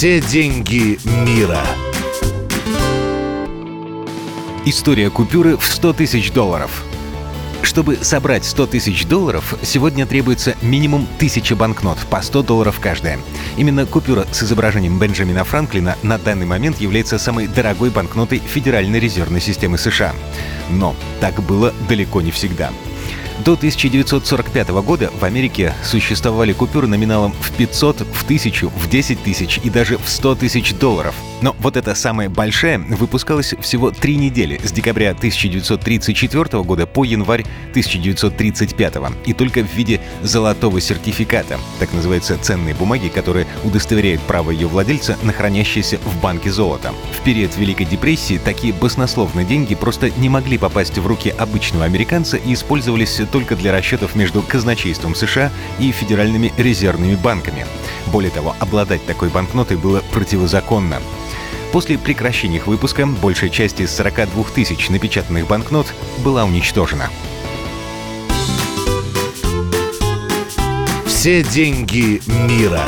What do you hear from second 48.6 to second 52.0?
баснословные деньги просто не могли попасть в руки обычного